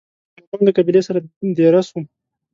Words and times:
له 0.37 0.41
مومندو 0.49 0.75
قبیلې 0.77 1.01
سره 1.07 1.19
دېره 1.57 1.81
سو. 1.87 1.99